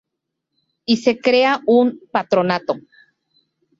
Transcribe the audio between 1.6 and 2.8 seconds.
un Patronato.